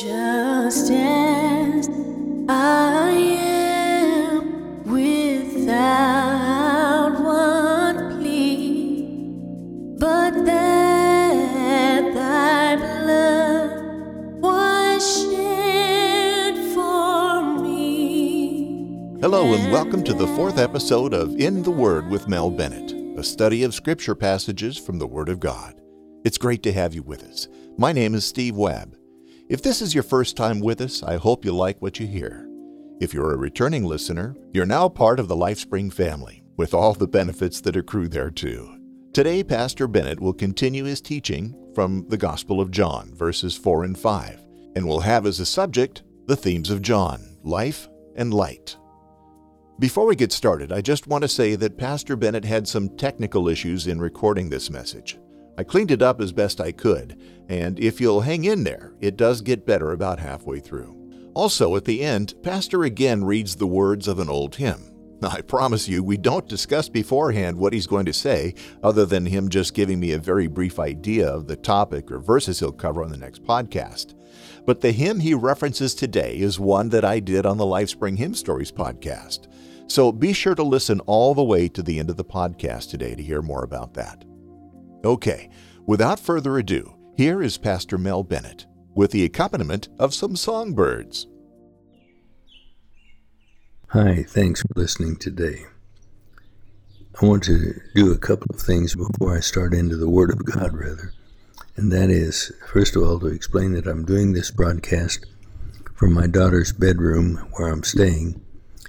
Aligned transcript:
Just 0.00 0.90
as 0.90 1.88
I 2.48 3.10
am 3.10 4.82
without 4.82 6.32
one 7.22 8.18
plea, 8.18 9.06
but 9.96 10.44
thy 10.44 12.00
blood 12.76 13.70
was 14.40 15.22
shed 15.22 16.56
for 16.74 17.42
me. 17.62 19.18
Hello, 19.20 19.54
and 19.54 19.70
welcome 19.70 20.02
to 20.02 20.12
the 20.12 20.26
fourth 20.26 20.58
episode 20.58 21.14
of 21.14 21.36
In 21.38 21.62
the 21.62 21.70
Word 21.70 22.08
with 22.08 22.26
Mel 22.26 22.50
Bennett, 22.50 22.90
a 23.16 23.22
study 23.22 23.62
of 23.62 23.72
scripture 23.74 24.16
passages 24.16 24.76
from 24.76 24.98
the 24.98 25.06
Word 25.06 25.28
of 25.28 25.38
God. 25.38 25.80
It's 26.24 26.38
great 26.38 26.64
to 26.64 26.72
have 26.72 26.94
you 26.94 27.04
with 27.04 27.22
us. 27.22 27.46
My 27.78 27.92
name 27.92 28.16
is 28.16 28.24
Steve 28.24 28.56
Webb. 28.56 28.96
If 29.46 29.60
this 29.60 29.82
is 29.82 29.92
your 29.92 30.02
first 30.02 30.38
time 30.38 30.60
with 30.60 30.80
us, 30.80 31.02
I 31.02 31.16
hope 31.16 31.44
you 31.44 31.52
like 31.52 31.82
what 31.82 32.00
you 32.00 32.06
hear. 32.06 32.48
If 32.98 33.12
you're 33.12 33.34
a 33.34 33.36
returning 33.36 33.84
listener, 33.84 34.34
you're 34.54 34.64
now 34.64 34.88
part 34.88 35.20
of 35.20 35.28
the 35.28 35.36
LifeSpring 35.36 35.92
family, 35.92 36.42
with 36.56 36.72
all 36.72 36.94
the 36.94 37.06
benefits 37.06 37.60
that 37.60 37.76
accrue 37.76 38.08
there 38.08 38.30
too. 38.30 38.78
Today, 39.12 39.44
Pastor 39.44 39.86
Bennett 39.86 40.18
will 40.18 40.32
continue 40.32 40.84
his 40.84 41.02
teaching 41.02 41.54
from 41.74 42.06
the 42.08 42.16
Gospel 42.16 42.58
of 42.58 42.70
John, 42.70 43.14
verses 43.14 43.54
4 43.54 43.84
and 43.84 43.98
5, 43.98 44.46
and 44.76 44.86
will 44.86 45.00
have 45.00 45.26
as 45.26 45.40
a 45.40 45.46
subject 45.46 46.02
the 46.26 46.36
themes 46.36 46.70
of 46.70 46.80
John 46.80 47.36
life 47.42 47.86
and 48.16 48.32
light. 48.32 48.78
Before 49.78 50.06
we 50.06 50.16
get 50.16 50.32
started, 50.32 50.72
I 50.72 50.80
just 50.80 51.06
want 51.06 51.20
to 51.20 51.28
say 51.28 51.54
that 51.56 51.76
Pastor 51.76 52.16
Bennett 52.16 52.46
had 52.46 52.66
some 52.66 52.96
technical 52.96 53.50
issues 53.50 53.88
in 53.88 54.00
recording 54.00 54.48
this 54.48 54.70
message. 54.70 55.18
I 55.56 55.64
cleaned 55.64 55.90
it 55.90 56.02
up 56.02 56.20
as 56.20 56.32
best 56.32 56.60
I 56.60 56.72
could, 56.72 57.20
and 57.48 57.78
if 57.78 58.00
you'll 58.00 58.22
hang 58.22 58.44
in 58.44 58.64
there, 58.64 58.94
it 59.00 59.16
does 59.16 59.40
get 59.40 59.66
better 59.66 59.92
about 59.92 60.18
halfway 60.18 60.60
through. 60.60 61.00
Also, 61.34 61.76
at 61.76 61.84
the 61.84 62.02
end, 62.02 62.34
Pastor 62.42 62.84
again 62.84 63.24
reads 63.24 63.56
the 63.56 63.66
words 63.66 64.08
of 64.08 64.18
an 64.18 64.28
old 64.28 64.56
hymn. 64.56 64.90
I 65.22 65.40
promise 65.40 65.88
you, 65.88 66.02
we 66.02 66.16
don't 66.16 66.48
discuss 66.48 66.88
beforehand 66.88 67.56
what 67.56 67.72
he's 67.72 67.86
going 67.86 68.06
to 68.06 68.12
say, 68.12 68.54
other 68.82 69.06
than 69.06 69.26
him 69.26 69.48
just 69.48 69.74
giving 69.74 70.00
me 70.00 70.12
a 70.12 70.18
very 70.18 70.46
brief 70.46 70.78
idea 70.78 71.28
of 71.28 71.46
the 71.46 71.56
topic 71.56 72.10
or 72.10 72.18
verses 72.18 72.60
he'll 72.60 72.72
cover 72.72 73.02
on 73.02 73.10
the 73.10 73.16
next 73.16 73.42
podcast. 73.44 74.14
But 74.66 74.80
the 74.80 74.92
hymn 74.92 75.20
he 75.20 75.34
references 75.34 75.94
today 75.94 76.36
is 76.36 76.58
one 76.58 76.88
that 76.90 77.04
I 77.04 77.20
did 77.20 77.46
on 77.46 77.58
the 77.58 77.64
LifeSpring 77.64 78.18
Hymn 78.18 78.34
Stories 78.34 78.72
podcast. 78.72 79.46
So 79.86 80.12
be 80.12 80.32
sure 80.32 80.54
to 80.54 80.62
listen 80.62 81.00
all 81.00 81.34
the 81.34 81.44
way 81.44 81.68
to 81.68 81.82
the 81.82 81.98
end 81.98 82.10
of 82.10 82.16
the 82.16 82.24
podcast 82.24 82.90
today 82.90 83.14
to 83.14 83.22
hear 83.22 83.42
more 83.42 83.64
about 83.64 83.94
that. 83.94 84.24
Okay, 85.04 85.50
without 85.84 86.18
further 86.18 86.56
ado, 86.56 86.96
here 87.14 87.42
is 87.42 87.58
Pastor 87.58 87.98
Mel 87.98 88.22
Bennett 88.22 88.64
with 88.94 89.10
the 89.10 89.26
accompaniment 89.26 89.90
of 89.98 90.14
some 90.14 90.34
songbirds. 90.34 91.26
Hi, 93.88 94.24
thanks 94.26 94.62
for 94.62 94.68
listening 94.74 95.16
today. 95.16 95.66
I 97.20 97.26
want 97.26 97.42
to 97.44 97.78
do 97.94 98.12
a 98.12 98.18
couple 98.18 98.46
of 98.54 98.62
things 98.62 98.94
before 98.96 99.36
I 99.36 99.40
start 99.40 99.74
into 99.74 99.98
the 99.98 100.08
Word 100.08 100.30
of 100.30 100.42
God, 100.42 100.72
rather. 100.72 101.12
And 101.76 101.92
that 101.92 102.08
is, 102.08 102.50
first 102.72 102.96
of 102.96 103.02
all, 103.02 103.20
to 103.20 103.26
explain 103.26 103.74
that 103.74 103.86
I'm 103.86 104.06
doing 104.06 104.32
this 104.32 104.50
broadcast 104.50 105.26
from 105.94 106.14
my 106.14 106.26
daughter's 106.26 106.72
bedroom 106.72 107.46
where 107.52 107.68
I'm 107.68 107.84
staying. 107.84 108.40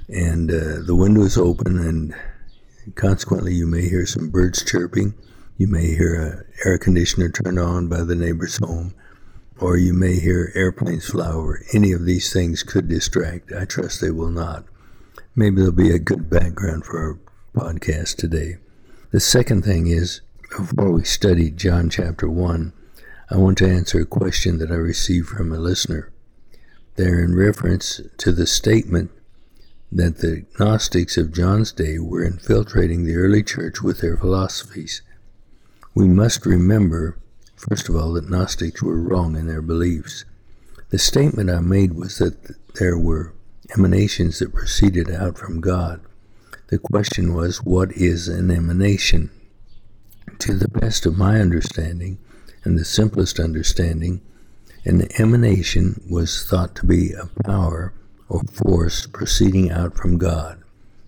And 0.08 0.50
uh, 0.50 0.82
the 0.86 0.96
window 0.96 1.24
is 1.24 1.38
open, 1.38 1.78
and 1.78 2.16
consequently, 2.96 3.54
you 3.54 3.68
may 3.68 3.90
hear 3.90 4.06
some 4.06 4.30
birds 4.30 4.64
chirping 4.64 5.14
you 5.58 5.68
may 5.68 5.88
hear 5.96 6.16
an 6.16 6.46
air 6.66 6.78
conditioner 6.78 7.30
turned 7.30 7.60
on 7.60 7.88
by 7.88 8.04
the 8.04 8.16
neighbor's 8.16 8.58
home, 8.58 8.94
or 9.60 9.78
you 9.78 9.94
may 9.94 10.20
hear 10.20 10.52
airplanes 10.54 11.10
fly 11.10 11.32
over. 11.32 11.64
Any 11.74 11.94
of 11.94 12.06
these 12.06 12.34
things 12.34 12.64
could 12.64 12.90
distract. 12.90 13.54
I 13.54 13.66
trust 13.66 14.02
they 14.02 14.12
will 14.12 14.32
not. 14.32 14.66
Maybe 15.36 15.58
there'll 15.58 15.72
be 15.72 15.92
a 15.92 16.00
good 16.00 16.30
background 16.30 16.86
for 16.86 17.00
our 17.00 17.20
podcast 17.56 18.18
today. 18.18 18.58
The 19.12 19.20
second 19.22 19.64
thing 19.64 19.88
is, 19.88 20.22
before 20.50 20.92
we 20.92 21.04
study 21.06 21.52
John 21.52 21.90
chapter 21.90 22.30
1, 22.30 22.74
I 23.30 23.38
want 23.38 23.58
to 23.60 23.70
answer 23.70 24.02
a 24.02 24.06
question 24.06 24.60
that 24.60 24.72
I 24.72 24.76
received 24.76 25.28
from 25.30 25.52
a 25.52 25.58
listener. 25.58 26.12
They're 26.96 27.24
in 27.24 27.36
reference 27.36 28.02
to 28.18 28.32
the 28.32 28.46
statement 28.46 29.12
that 29.92 30.18
the 30.18 30.46
Gnostics 30.60 31.18
of 31.18 31.34
John's 31.34 31.72
day 31.72 31.98
were 31.98 32.24
infiltrating 32.24 33.06
the 33.06 33.16
early 33.16 33.44
church 33.44 33.82
with 33.82 34.02
their 34.02 34.18
philosophies. 34.18 35.02
We 35.96 36.10
must 36.10 36.46
remember, 36.46 37.18
first 37.56 37.88
of 37.88 37.96
all, 37.96 38.12
that 38.14 38.30
Gnostics 38.30 38.84
were 38.84 39.00
wrong 39.00 39.38
in 39.38 39.48
their 39.48 39.62
beliefs. 39.62 40.26
The 40.90 41.00
statement 41.00 41.50
I 41.50 41.62
made 41.62 41.94
was 41.94 42.18
that 42.18 42.58
there 42.76 42.98
were 42.98 43.34
emanations 43.78 44.40
that 44.40 44.54
proceeded 44.54 45.10
out 45.10 45.38
from 45.38 45.62
God. 45.62 46.02
The 46.68 46.80
question 46.80 47.34
was, 47.34 47.64
what 47.64 47.94
is 47.94 48.28
an 48.28 48.52
emanation? 48.52 49.32
To 50.40 50.54
the 50.54 50.68
best 50.68 51.06
of 51.06 51.18
my 51.18 51.40
understanding, 51.40 52.18
and 52.66 52.78
the 52.78 52.84
simplest 52.84 53.40
understanding, 53.40 54.20
an 54.84 55.08
emanation 55.18 56.02
was 56.10 56.46
thought 56.46 56.76
to 56.76 56.86
be 56.86 57.14
a 57.14 57.30
power 57.44 57.94
or 58.28 58.42
force 58.44 59.08
proceeding 59.08 59.72
out 59.72 59.96
from 59.96 60.18
God. 60.18 60.62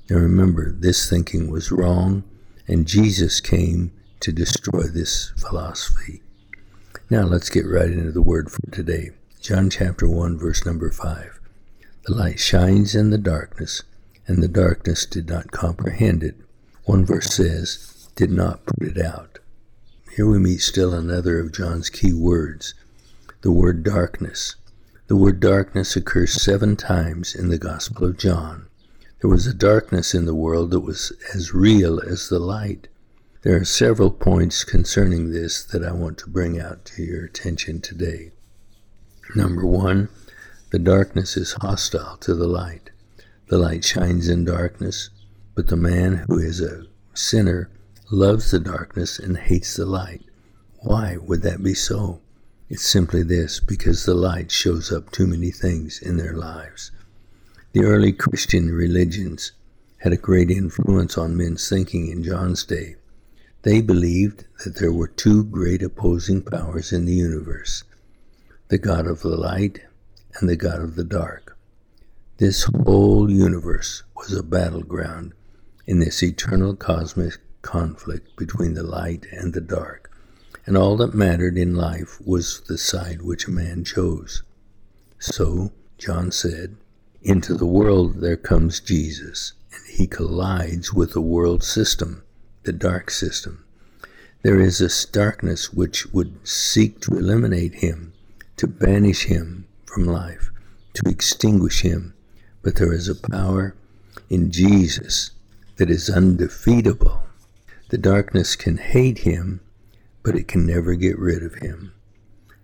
Now 0.10 0.16
remember, 0.16 0.72
this 0.72 1.10
thinking 1.10 1.52
was 1.52 1.74
wrong, 1.74 2.24
and 2.70 2.88
Jesus 2.88 3.42
came 3.42 3.92
to 4.20 4.32
destroy 4.32 4.84
this 4.84 5.32
philosophy. 5.38 6.22
Now 7.10 7.24
let's 7.24 7.50
get 7.50 7.66
right 7.66 7.90
into 7.90 8.12
the 8.12 8.22
word 8.22 8.52
for 8.52 8.70
today. 8.72 9.12
John 9.42 9.70
chapter 9.70 10.08
1, 10.10 10.38
verse 10.38 10.66
number 10.66 10.92
5. 10.92 11.40
The 12.06 12.14
light 12.14 12.40
shines 12.40 12.96
in 12.96 13.10
the 13.10 13.18
darkness, 13.18 13.84
and 14.28 14.42
the 14.42 14.48
darkness 14.48 15.06
did 15.06 15.30
not 15.30 15.52
comprehend 15.52 16.24
it. 16.24 16.36
One 16.86 17.06
verse 17.06 17.34
says, 17.34 18.10
did 18.16 18.32
not 18.32 18.66
put 18.66 18.88
it 18.88 18.98
out. 18.98 19.40
Here 20.16 20.26
we 20.26 20.40
meet 20.40 20.62
still 20.62 20.94
another 20.94 21.40
of 21.40 21.52
John's 21.52 21.90
key 21.90 22.14
words, 22.14 22.74
the 23.42 23.52
word 23.52 23.84
darkness. 23.84 24.56
The 25.08 25.16
word 25.16 25.40
darkness 25.40 25.96
occurs 25.96 26.34
seven 26.34 26.76
times 26.76 27.36
in 27.36 27.50
the 27.50 27.58
Gospel 27.60 28.06
of 28.06 28.18
John. 28.18 28.68
There 29.22 29.30
was 29.30 29.48
a 29.48 29.54
darkness 29.54 30.14
in 30.14 30.26
the 30.26 30.36
world 30.36 30.72
that 30.72 30.82
was 30.82 31.14
as 31.34 31.54
real 31.54 32.00
as 32.02 32.30
the 32.30 32.40
light. 32.40 32.88
There 33.48 33.62
are 33.62 33.64
several 33.64 34.12
points 34.12 34.66
concerning 34.66 35.32
this 35.32 35.64
that 35.64 35.82
I 35.82 35.94
want 35.94 36.18
to 36.18 36.30
bring 36.30 36.60
out 36.60 36.84
to 36.88 37.02
your 37.02 37.24
attention 37.24 37.80
today. 37.80 38.34
Number 39.38 39.66
one, 39.66 40.10
the 40.72 40.80
darkness 40.80 41.38
is 41.38 41.54
hostile 41.62 42.18
to 42.18 42.36
the 42.36 42.46
light. 42.46 42.90
The 43.48 43.58
light 43.58 43.86
shines 43.86 44.28
in 44.28 44.44
darkness, 44.44 45.12
but 45.56 45.68
the 45.68 45.78
man 45.78 46.26
who 46.28 46.38
is 46.38 46.60
a 46.60 46.88
sinner 47.14 47.70
loves 48.12 48.52
the 48.52 48.60
darkness 48.60 49.18
and 49.18 49.38
hates 49.38 49.78
the 49.78 49.86
light. 49.86 50.24
Why 50.80 51.16
would 51.16 51.42
that 51.44 51.64
be 51.64 51.74
so? 51.74 52.20
It's 52.68 52.86
simply 52.86 53.24
this 53.24 53.62
because 53.62 54.04
the 54.04 54.14
light 54.14 54.52
shows 54.52 54.92
up 54.92 55.10
too 55.10 55.26
many 55.26 55.52
things 55.52 56.02
in 56.02 56.18
their 56.18 56.34
lives. 56.34 56.92
The 57.72 57.86
early 57.86 58.12
Christian 58.12 58.74
religions 58.74 59.54
had 60.00 60.12
a 60.12 60.18
great 60.18 60.52
influence 60.52 61.18
on 61.18 61.38
men's 61.38 61.70
thinking 61.70 62.12
in 62.12 62.24
John's 62.24 62.66
day. 62.66 62.97
They 63.68 63.82
believed 63.82 64.46
that 64.64 64.76
there 64.78 64.94
were 64.94 65.10
two 65.10 65.44
great 65.44 65.84
opposing 65.84 66.42
powers 66.42 66.94
in 66.94 67.04
the 67.04 67.16
universe 67.16 67.84
the 68.70 68.78
God 68.78 69.06
of 69.06 69.20
the 69.20 69.36
light 69.36 69.82
and 70.36 70.48
the 70.48 70.56
God 70.56 70.80
of 70.80 70.96
the 70.96 71.04
dark. 71.04 71.58
This 72.38 72.64
whole 72.86 73.30
universe 73.30 74.04
was 74.16 74.32
a 74.32 74.42
battleground 74.42 75.34
in 75.86 76.00
this 76.00 76.24
eternal 76.24 76.78
cosmic 76.78 77.40
conflict 77.62 78.38
between 78.38 78.74
the 78.74 78.84
light 78.84 79.26
and 79.34 79.54
the 79.54 79.60
dark, 79.60 80.10
and 80.66 80.78
all 80.78 80.96
that 80.96 81.14
mattered 81.14 81.58
in 81.58 81.76
life 81.76 82.22
was 82.26 82.62
the 82.70 82.78
side 82.78 83.22
which 83.22 83.50
a 83.50 83.52
man 83.52 83.84
chose. 83.84 84.44
So, 85.20 85.74
John 85.98 86.32
said, 86.32 86.78
Into 87.22 87.54
the 87.54 87.66
world 87.66 88.22
there 88.22 88.38
comes 88.38 88.80
Jesus, 88.80 89.52
and 89.74 89.82
he 89.90 90.08
collides 90.08 90.94
with 90.94 91.12
the 91.12 91.20
world 91.20 91.66
system 91.66 92.24
the 92.68 92.74
dark 92.74 93.10
system. 93.10 93.64
There 94.44 94.60
is 94.60 94.78
this 94.78 95.06
darkness 95.06 95.74
which 95.74 96.06
would 96.14 96.48
seek 96.48 97.02
to 97.02 97.18
eliminate 97.18 97.76
him, 97.76 98.14
to 98.58 98.68
banish 98.68 99.26
him 99.26 99.68
from 99.86 100.06
life, 100.06 100.52
to 100.94 101.10
extinguish 101.10 101.82
him. 101.82 102.14
But 102.62 102.76
there 102.76 102.94
is 102.94 103.10
a 103.10 103.16
power 103.16 103.76
in 104.30 104.52
Jesus 104.52 105.32
that 105.78 105.90
is 105.90 106.10
undefeatable. 106.10 107.24
The 107.90 107.98
darkness 107.98 108.56
can 108.56 108.78
hate 108.78 109.20
him, 109.20 109.62
but 110.24 110.36
it 110.36 110.48
can 110.48 110.66
never 110.66 110.96
get 110.96 111.18
rid 111.18 111.44
of 111.44 111.56
him. 111.56 111.94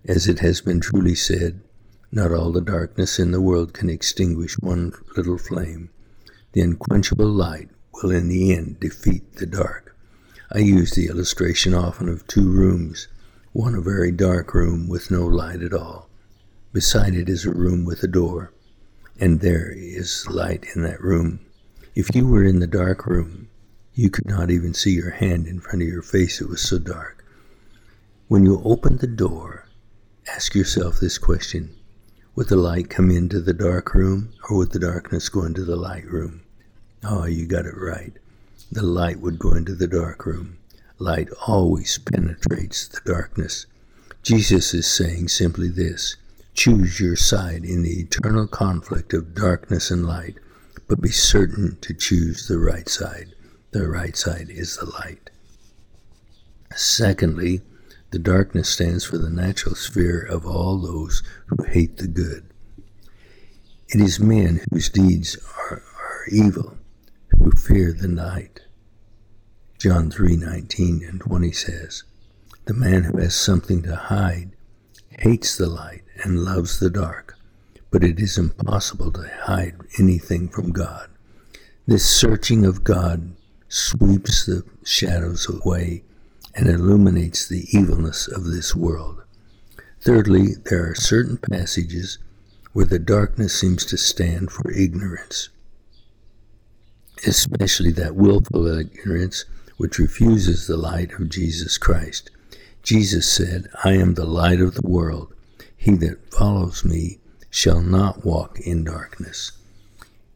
As 0.05 0.27
it 0.27 0.39
has 0.39 0.61
been 0.61 0.79
truly 0.79 1.15
said, 1.15 1.61
not 2.11 2.31
all 2.31 2.51
the 2.51 2.61
darkness 2.61 3.17
in 3.17 3.31
the 3.31 3.41
world 3.41 3.73
can 3.73 3.89
extinguish 3.89 4.59
one 4.59 4.93
little 5.17 5.37
flame. 5.37 5.89
The 6.51 6.61
unquenchable 6.61 7.29
light 7.29 7.69
will 7.93 8.11
in 8.11 8.27
the 8.27 8.53
end 8.53 8.79
defeat 8.79 9.37
the 9.37 9.47
dark. 9.47 9.82
I 10.51 10.59
use 10.59 10.91
the 10.91 11.07
illustration 11.07 11.73
often 11.73 12.09
of 12.09 12.27
two 12.27 12.51
rooms, 12.51 13.07
one 13.51 13.75
a 13.75 13.81
very 13.81 14.11
dark 14.11 14.53
room 14.53 14.87
with 14.87 15.11
no 15.11 15.25
light 15.25 15.61
at 15.61 15.73
all, 15.73 16.09
Beside 16.73 17.13
it 17.13 17.29
is 17.29 17.45
a 17.45 17.51
room 17.51 17.85
with 17.85 18.01
a 18.01 18.07
door, 18.07 18.51
and 19.19 19.41
there 19.41 19.71
is 19.71 20.27
light 20.27 20.65
in 20.75 20.81
that 20.81 20.99
room. 20.99 21.39
If 21.93 22.15
you 22.15 22.27
were 22.27 22.43
in 22.43 22.61
the 22.61 22.65
dark 22.65 23.05
room, 23.05 23.47
you 23.93 24.09
could 24.09 24.25
not 24.25 24.49
even 24.49 24.73
see 24.73 24.89
your 24.89 25.11
hand 25.11 25.45
in 25.45 25.59
front 25.59 25.83
of 25.83 25.87
your 25.87 26.01
face, 26.01 26.41
it 26.41 26.49
was 26.49 26.67
so 26.67 26.79
dark. 26.79 27.23
When 28.27 28.43
you 28.43 28.59
opened 28.65 29.01
the 29.01 29.07
door, 29.07 29.67
ask 30.27 30.55
yourself 30.55 30.99
this 30.99 31.19
question 31.19 31.75
Would 32.33 32.49
the 32.49 32.55
light 32.55 32.89
come 32.89 33.11
into 33.11 33.39
the 33.39 33.53
dark 33.53 33.93
room, 33.93 34.33
or 34.49 34.57
would 34.57 34.71
the 34.71 34.79
darkness 34.79 35.29
go 35.29 35.43
into 35.43 35.63
the 35.63 35.75
light 35.75 36.05
room? 36.05 36.41
Oh, 37.03 37.25
you 37.25 37.45
got 37.45 37.67
it 37.67 37.77
right. 37.77 38.17
The 38.73 38.81
light 38.81 39.19
would 39.19 39.37
go 39.37 39.53
into 39.53 39.75
the 39.75 39.87
dark 39.87 40.25
room. 40.25 40.57
Light 40.97 41.29
always 41.45 41.99
penetrates 41.99 42.87
the 42.87 43.01
darkness. 43.05 43.67
Jesus 44.23 44.73
is 44.73 44.87
saying 44.87 45.27
simply 45.27 45.69
this 45.69 46.15
choose 46.55 46.99
your 46.99 47.15
side 47.15 47.65
in 47.65 47.83
the 47.83 47.99
eternal 47.99 48.47
conflict 48.47 49.13
of 49.13 49.35
darkness 49.35 49.91
and 49.91 50.07
light, 50.07 50.39
but 50.87 51.01
be 51.01 51.11
certain 51.11 51.77
to 51.81 51.93
choose 51.93 52.47
the 52.47 52.57
right 52.57 52.89
side. 52.89 53.35
The 53.73 53.87
right 53.87 54.17
side 54.17 54.49
is 54.49 54.77
the 54.77 54.87
light. 54.87 55.29
Secondly, 56.75 57.61
the 58.09 58.17
darkness 58.17 58.69
stands 58.69 59.05
for 59.05 59.19
the 59.19 59.29
natural 59.29 59.75
sphere 59.75 60.19
of 60.19 60.47
all 60.47 60.79
those 60.79 61.21
who 61.45 61.63
hate 61.65 61.97
the 61.97 62.07
good. 62.07 62.49
It 63.89 64.01
is 64.01 64.19
men 64.19 64.61
whose 64.71 64.89
deeds 64.89 65.37
are, 65.69 65.83
are 65.95 66.25
evil 66.31 66.79
who 67.39 67.51
fear 67.51 67.93
the 67.93 68.07
night. 68.07 68.61
John 69.77 70.09
3:19 70.09 71.03
and 71.03 71.19
20 71.19 71.51
says, 71.51 72.03
"The 72.65 72.73
man 72.73 73.03
who 73.03 73.17
has 73.17 73.35
something 73.35 73.81
to 73.83 73.95
hide 73.95 74.51
hates 75.19 75.55
the 75.55 75.67
light 75.67 76.03
and 76.23 76.43
loves 76.43 76.79
the 76.79 76.89
dark, 76.89 77.35
but 77.91 78.03
it 78.03 78.19
is 78.19 78.37
impossible 78.37 79.11
to 79.11 79.29
hide 79.43 79.75
anything 79.99 80.49
from 80.49 80.71
God. 80.71 81.09
This 81.85 82.05
searching 82.05 82.65
of 82.65 82.83
God 82.83 83.35
sweeps 83.67 84.45
the 84.45 84.63
shadows 84.83 85.47
away 85.47 86.03
and 86.55 86.67
illuminates 86.67 87.47
the 87.47 87.67
evilness 87.71 88.27
of 88.27 88.45
this 88.45 88.75
world. 88.75 89.21
Thirdly, 90.01 90.55
there 90.65 90.89
are 90.89 90.95
certain 90.95 91.37
passages 91.37 92.19
where 92.73 92.85
the 92.85 92.99
darkness 92.99 93.53
seems 93.53 93.85
to 93.85 93.97
stand 93.97 94.51
for 94.51 94.71
ignorance, 94.71 95.49
especially 97.25 97.91
that 97.91 98.15
willful 98.15 98.67
ignorance 98.67 99.45
which 99.77 99.99
refuses 99.99 100.67
the 100.67 100.77
light 100.77 101.13
of 101.13 101.29
Jesus 101.29 101.77
Christ. 101.77 102.29
Jesus 102.83 103.29
said, 103.31 103.69
I 103.83 103.93
am 103.93 104.13
the 104.13 104.25
light 104.25 104.59
of 104.59 104.75
the 104.75 104.87
world. 104.87 105.33
He 105.75 105.95
that 105.97 106.33
follows 106.33 106.85
me 106.85 107.19
shall 107.49 107.81
not 107.81 108.25
walk 108.25 108.59
in 108.59 108.83
darkness. 108.83 109.51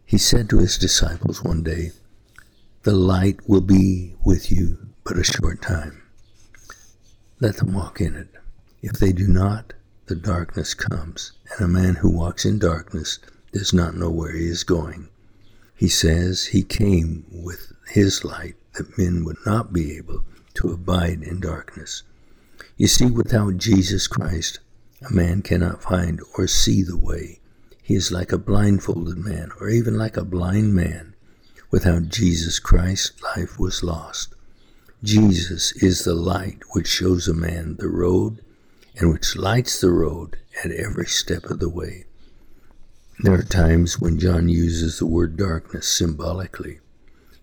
He 0.05 0.17
said 0.17 0.49
to 0.49 0.59
his 0.59 0.77
disciples 0.77 1.43
one 1.43 1.63
day, 1.63 1.91
The 2.83 2.93
light 2.93 3.39
will 3.47 3.61
be 3.61 4.15
with 4.23 4.51
you 4.51 4.77
but 5.03 5.17
a 5.17 5.23
short 5.23 5.61
time. 5.61 6.01
Let 7.39 7.57
them 7.57 7.73
walk 7.73 8.01
in 8.01 8.15
it. 8.15 8.29
If 8.81 8.93
they 8.93 9.11
do 9.11 9.27
not, 9.27 9.73
the 10.07 10.15
darkness 10.15 10.73
comes, 10.73 11.33
and 11.51 11.65
a 11.65 11.67
man 11.67 11.95
who 11.95 12.09
walks 12.09 12.45
in 12.45 12.59
darkness 12.59 13.19
does 13.51 13.73
not 13.73 13.95
know 13.95 14.09
where 14.09 14.31
he 14.31 14.47
is 14.47 14.63
going. 14.63 15.09
He 15.77 15.89
says 15.89 16.45
he 16.45 16.63
came 16.63 17.23
with 17.31 17.71
his 17.87 18.25
light 18.25 18.55
that 18.73 18.97
men 18.97 19.23
would 19.23 19.37
not 19.45 19.71
be 19.71 19.95
able 19.95 20.23
to 20.55 20.71
abide 20.71 21.21
in 21.21 21.39
darkness. 21.39 22.01
You 22.77 22.87
see, 22.87 23.05
without 23.05 23.57
Jesus 23.57 24.07
Christ, 24.07 24.59
a 25.07 25.13
man 25.13 25.43
cannot 25.43 25.83
find 25.83 26.19
or 26.35 26.47
see 26.47 26.81
the 26.81 26.97
way. 26.97 27.39
He 27.83 27.93
is 27.93 28.11
like 28.11 28.31
a 28.31 28.39
blindfolded 28.39 29.19
man, 29.19 29.51
or 29.61 29.69
even 29.69 29.99
like 29.99 30.17
a 30.17 30.25
blind 30.25 30.73
man. 30.73 31.13
Without 31.69 32.09
Jesus 32.09 32.57
Christ, 32.57 33.21
life 33.21 33.59
was 33.59 33.83
lost. 33.83 34.33
Jesus 35.03 35.73
is 35.73 36.03
the 36.03 36.15
light 36.15 36.57
which 36.71 36.87
shows 36.87 37.27
a 37.27 37.35
man 37.35 37.75
the 37.77 37.87
road 37.87 38.41
and 38.97 39.13
which 39.13 39.35
lights 39.35 39.79
the 39.79 39.91
road 39.91 40.37
at 40.65 40.71
every 40.71 41.05
step 41.05 41.45
of 41.45 41.59
the 41.59 41.69
way. 41.69 42.06
There 43.19 43.33
are 43.33 43.41
times 43.41 43.99
when 43.99 44.19
John 44.19 44.47
uses 44.47 44.99
the 44.99 45.07
word 45.07 45.37
darkness 45.37 45.87
symbolically. 45.87 46.81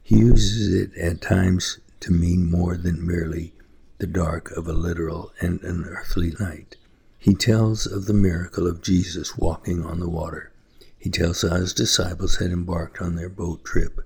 He 0.04 0.18
uses 0.18 0.72
it 0.72 0.96
at 0.96 1.20
times 1.20 1.80
to 1.98 2.12
mean 2.12 2.48
more 2.48 2.76
than 2.76 3.04
merely 3.04 3.54
the 3.98 4.06
dark 4.06 4.52
of 4.52 4.68
a 4.68 4.72
literal 4.72 5.32
and 5.40 5.60
an 5.64 5.84
earthly 5.84 6.32
night. 6.38 6.76
He 7.18 7.34
tells 7.34 7.86
of 7.86 8.06
the 8.06 8.12
miracle 8.12 8.68
of 8.68 8.82
Jesus 8.82 9.36
walking 9.36 9.84
on 9.84 9.98
the 9.98 10.08
water. 10.08 10.52
He 10.96 11.10
tells 11.10 11.42
how 11.42 11.56
his 11.56 11.72
disciples 11.72 12.36
had 12.36 12.52
embarked 12.52 13.00
on 13.00 13.16
their 13.16 13.28
boat 13.28 13.64
trip 13.64 13.98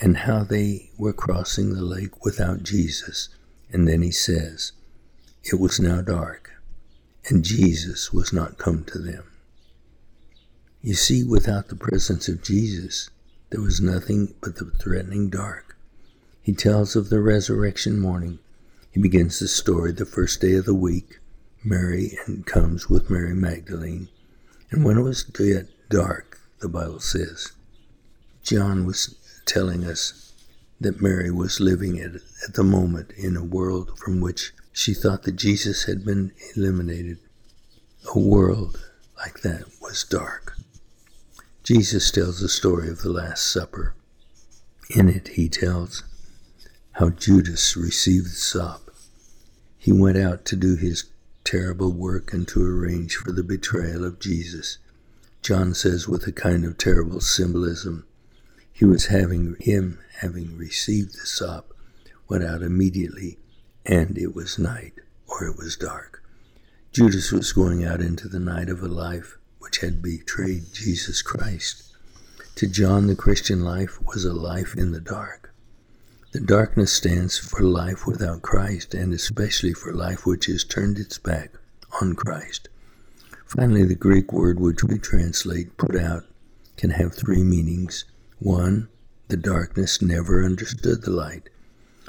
and 0.00 0.18
how 0.18 0.44
they 0.44 0.90
were 0.96 1.12
crossing 1.12 1.74
the 1.74 1.82
lake 1.82 2.24
without 2.24 2.62
Jesus. 2.62 3.28
And 3.72 3.88
then 3.88 4.02
he 4.02 4.12
says, 4.12 4.70
It 5.42 5.58
was 5.58 5.80
now 5.80 6.00
dark, 6.00 6.52
and 7.28 7.44
Jesus 7.44 8.12
was 8.12 8.32
not 8.32 8.56
come 8.56 8.84
to 8.84 9.00
them. 9.00 9.24
You 10.86 10.94
see, 10.94 11.24
without 11.24 11.66
the 11.66 11.74
presence 11.74 12.28
of 12.28 12.44
Jesus, 12.44 13.10
there 13.50 13.60
was 13.60 13.80
nothing 13.80 14.36
but 14.40 14.54
the 14.54 14.70
threatening 14.70 15.30
dark. 15.30 15.76
He 16.40 16.52
tells 16.52 16.94
of 16.94 17.10
the 17.10 17.20
resurrection 17.20 17.98
morning. 17.98 18.38
He 18.92 19.00
begins 19.00 19.40
the 19.40 19.48
story 19.48 19.90
the 19.90 20.06
first 20.06 20.40
day 20.40 20.54
of 20.54 20.64
the 20.64 20.76
week. 20.76 21.18
Mary 21.64 22.16
and 22.28 22.46
comes 22.46 22.88
with 22.88 23.10
Mary 23.10 23.34
Magdalene. 23.34 24.10
And 24.70 24.84
when 24.84 24.96
it 24.96 25.02
was 25.02 25.28
yet 25.40 25.66
dark, 25.90 26.38
the 26.60 26.68
Bible 26.68 27.00
says, 27.00 27.50
John 28.44 28.86
was 28.86 29.16
telling 29.44 29.82
us 29.82 30.32
that 30.80 31.02
Mary 31.02 31.32
was 31.32 31.58
living 31.58 31.98
at, 31.98 32.14
at 32.46 32.54
the 32.54 32.62
moment 32.62 33.10
in 33.16 33.36
a 33.36 33.42
world 33.42 33.98
from 33.98 34.20
which 34.20 34.52
she 34.72 34.94
thought 34.94 35.24
that 35.24 35.34
Jesus 35.34 35.86
had 35.86 36.04
been 36.04 36.30
eliminated. 36.54 37.18
A 38.14 38.20
world 38.20 38.88
like 39.18 39.40
that 39.40 39.64
was 39.82 40.04
dark. 40.04 40.55
Jesus 41.66 42.12
tells 42.12 42.38
the 42.38 42.48
story 42.48 42.88
of 42.88 43.02
the 43.02 43.10
Last 43.10 43.52
Supper. 43.52 43.96
In 44.88 45.08
it, 45.08 45.26
he 45.26 45.48
tells 45.48 46.04
how 46.92 47.10
Judas 47.10 47.76
received 47.76 48.26
the 48.26 48.36
sop. 48.36 48.88
He 49.76 49.90
went 49.90 50.16
out 50.16 50.44
to 50.44 50.54
do 50.54 50.76
his 50.76 51.10
terrible 51.42 51.90
work 51.90 52.32
and 52.32 52.46
to 52.46 52.64
arrange 52.64 53.16
for 53.16 53.32
the 53.32 53.42
betrayal 53.42 54.04
of 54.04 54.20
Jesus. 54.20 54.78
John 55.42 55.74
says, 55.74 56.06
with 56.06 56.24
a 56.28 56.30
kind 56.30 56.64
of 56.64 56.78
terrible 56.78 57.20
symbolism, 57.20 58.06
he 58.72 58.84
was 58.84 59.06
having 59.06 59.56
him 59.58 59.98
having 60.20 60.56
received 60.56 61.14
the 61.14 61.26
sop, 61.26 61.72
went 62.28 62.44
out 62.44 62.62
immediately, 62.62 63.38
and 63.84 64.16
it 64.16 64.36
was 64.36 64.56
night, 64.56 64.92
or 65.26 65.44
it 65.46 65.56
was 65.56 65.76
dark. 65.76 66.22
Judas 66.92 67.32
was 67.32 67.52
going 67.52 67.84
out 67.84 68.00
into 68.00 68.28
the 68.28 68.38
night 68.38 68.68
of 68.68 68.84
a 68.84 68.88
life 68.88 69.36
which 69.66 69.78
had 69.78 70.00
betrayed 70.00 70.72
Jesus 70.72 71.22
Christ. 71.22 71.92
To 72.54 72.68
John, 72.68 73.08
the 73.08 73.16
Christian 73.16 73.62
life 73.62 73.98
was 74.00 74.24
a 74.24 74.32
life 74.32 74.76
in 74.76 74.92
the 74.92 75.00
dark. 75.00 75.52
The 76.30 76.38
darkness 76.38 76.92
stands 76.92 77.36
for 77.36 77.62
life 77.62 78.06
without 78.06 78.42
Christ, 78.42 78.94
and 78.94 79.12
especially 79.12 79.72
for 79.72 79.92
life 79.92 80.24
which 80.24 80.46
has 80.46 80.62
turned 80.62 81.00
its 81.00 81.18
back 81.18 81.50
on 82.00 82.14
Christ. 82.14 82.68
Finally, 83.44 83.86
the 83.86 83.96
Greek 83.96 84.32
word 84.32 84.60
which 84.60 84.84
we 84.84 85.00
translate 85.00 85.76
put 85.76 85.96
out 85.96 86.26
can 86.76 86.90
have 86.90 87.12
three 87.12 87.42
meanings 87.42 88.04
one, 88.38 88.86
the 89.26 89.36
darkness 89.36 90.00
never 90.00 90.44
understood 90.44 91.02
the 91.02 91.10
light. 91.10 91.48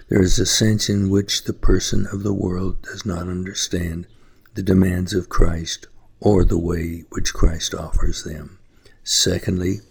There 0.09 0.21
is 0.21 0.37
a 0.37 0.45
sense 0.45 0.89
in 0.89 1.09
which 1.09 1.45
the 1.45 1.53
person 1.53 2.05
of 2.11 2.21
the 2.21 2.33
world 2.33 2.83
does 2.83 3.03
not 3.03 3.27
understand 3.27 4.05
the 4.53 4.61
demands 4.61 5.15
of 5.15 5.27
Christ 5.27 5.87
or 6.19 6.43
the 6.43 6.57
way 6.57 7.03
which 7.11 7.33
Christ 7.33 7.73
offers 7.73 8.23
them. 8.23 8.59
Secondly, 9.03 9.81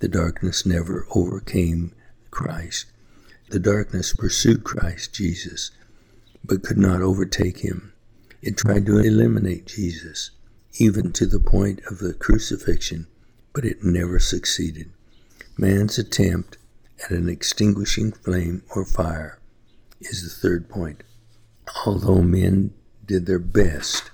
the 0.00 0.08
darkness 0.08 0.66
never 0.66 1.06
overcame 1.14 1.94
Christ. 2.30 2.86
The 3.50 3.58
darkness 3.58 4.12
pursued 4.12 4.64
Christ 4.64 5.14
Jesus, 5.14 5.70
but 6.44 6.62
could 6.62 6.78
not 6.78 7.00
overtake 7.00 7.58
him. 7.58 7.92
It 8.42 8.56
tried 8.56 8.86
to 8.86 8.98
eliminate 8.98 9.66
Jesus, 9.66 10.30
even 10.78 11.12
to 11.12 11.26
the 11.26 11.40
point 11.40 11.80
of 11.90 11.98
the 11.98 12.12
crucifixion, 12.12 13.06
but 13.54 13.64
it 13.64 13.82
never 13.82 14.18
succeeded. 14.18 14.90
Man's 15.56 15.98
attempt 15.98 16.58
at 17.04 17.10
an 17.12 17.28
extinguishing 17.28 18.12
flame 18.12 18.62
or 18.74 18.84
fire 18.84 19.38
is 20.00 20.22
the 20.22 20.48
third 20.48 20.68
point. 20.68 21.02
Although 21.86 22.22
men 22.22 22.74
did 23.06 23.26
their 23.26 23.38
best 23.38 24.10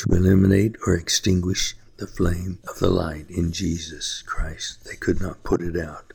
to 0.00 0.14
eliminate 0.14 0.76
or 0.86 0.94
extinguish 0.94 1.76
the 1.98 2.06
flame 2.06 2.58
of 2.66 2.78
the 2.78 2.88
light 2.88 3.28
in 3.28 3.52
Jesus 3.52 4.22
Christ, 4.22 4.84
they 4.84 4.96
could 4.96 5.20
not 5.20 5.44
put 5.44 5.60
it 5.60 5.76
out. 5.76 6.14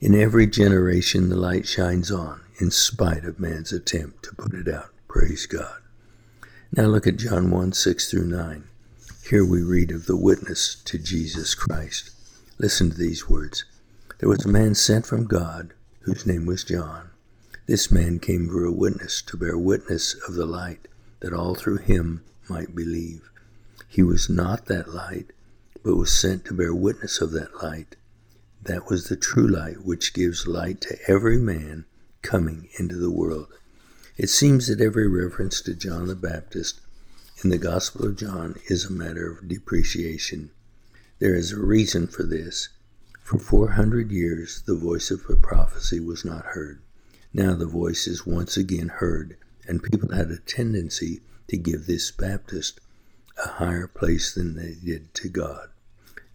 In 0.00 0.14
every 0.14 0.46
generation, 0.46 1.28
the 1.28 1.36
light 1.36 1.66
shines 1.66 2.10
on, 2.10 2.40
in 2.60 2.70
spite 2.70 3.24
of 3.24 3.38
man's 3.38 3.72
attempt 3.72 4.22
to 4.24 4.34
put 4.34 4.54
it 4.54 4.68
out. 4.68 4.88
Praise 5.06 5.44
God. 5.44 5.82
Now 6.74 6.84
look 6.84 7.06
at 7.06 7.18
John 7.18 7.50
1 7.50 7.74
6 7.74 8.10
through 8.10 8.26
9. 8.26 8.64
Here 9.28 9.44
we 9.44 9.62
read 9.62 9.90
of 9.90 10.06
the 10.06 10.16
witness 10.16 10.74
to 10.86 10.98
Jesus 10.98 11.54
Christ. 11.54 12.10
Listen 12.58 12.90
to 12.90 12.96
these 12.96 13.28
words. 13.28 13.64
There 14.18 14.30
was 14.30 14.46
a 14.46 14.48
man 14.48 14.74
sent 14.74 15.04
from 15.04 15.26
God 15.26 15.74
whose 16.00 16.24
name 16.24 16.46
was 16.46 16.64
John. 16.64 17.10
This 17.66 17.90
man 17.90 18.18
came 18.18 18.48
for 18.48 18.64
a 18.64 18.72
witness 18.72 19.20
to 19.22 19.36
bear 19.36 19.58
witness 19.58 20.14
of 20.26 20.34
the 20.34 20.46
light, 20.46 20.88
that 21.20 21.34
all 21.34 21.54
through 21.54 21.78
him 21.78 22.22
might 22.48 22.74
believe. 22.74 23.30
He 23.88 24.02
was 24.02 24.28
not 24.28 24.66
that 24.66 24.92
light, 24.94 25.32
but 25.82 25.96
was 25.96 26.16
sent 26.16 26.44
to 26.46 26.54
bear 26.54 26.74
witness 26.74 27.20
of 27.20 27.32
that 27.32 27.62
light. 27.62 27.96
That 28.62 28.88
was 28.88 29.08
the 29.08 29.16
true 29.16 29.46
light 29.46 29.84
which 29.84 30.14
gives 30.14 30.46
light 30.46 30.80
to 30.82 30.98
every 31.06 31.38
man 31.38 31.84
coming 32.22 32.68
into 32.78 32.96
the 32.96 33.10
world. 33.10 33.48
It 34.16 34.30
seems 34.30 34.68
that 34.68 34.80
every 34.80 35.06
reference 35.06 35.60
to 35.62 35.74
John 35.74 36.06
the 36.06 36.16
Baptist 36.16 36.80
in 37.42 37.50
the 37.50 37.58
Gospel 37.58 38.06
of 38.06 38.16
John 38.16 38.56
is 38.68 38.84
a 38.84 38.92
matter 38.92 39.30
of 39.30 39.48
depreciation. 39.48 40.50
There 41.18 41.34
is 41.34 41.52
a 41.52 41.60
reason 41.60 42.06
for 42.06 42.22
this. 42.22 42.70
For 43.22 43.38
400 43.38 44.10
years, 44.10 44.62
the 44.62 44.74
voice 44.74 45.10
of 45.10 45.28
a 45.28 45.36
prophecy 45.36 46.00
was 46.00 46.24
not 46.24 46.44
heard. 46.46 46.80
Now 47.32 47.54
the 47.54 47.66
voice 47.66 48.06
is 48.06 48.26
once 48.26 48.56
again 48.56 48.88
heard, 48.88 49.36
and 49.66 49.82
people 49.82 50.14
had 50.14 50.30
a 50.30 50.38
tendency 50.38 51.20
to 51.48 51.56
give 51.56 51.86
this 51.86 52.10
Baptist 52.10 52.80
a 53.42 53.48
higher 53.48 53.86
place 53.86 54.34
than 54.34 54.54
they 54.54 54.74
did 54.84 55.14
to 55.14 55.28
God. 55.28 55.68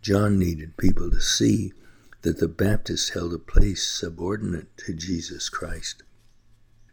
John 0.01 0.39
needed 0.39 0.77
people 0.77 1.09
to 1.11 1.21
see 1.21 1.73
that 2.21 2.39
the 2.39 2.47
Baptist 2.47 3.13
held 3.13 3.33
a 3.33 3.39
place 3.39 3.87
subordinate 3.87 4.75
to 4.77 4.93
Jesus 4.93 5.49
Christ. 5.49 6.03